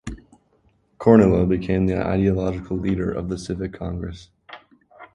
[0.97, 4.31] Kornilov became the ideological leader of the Civic Congress.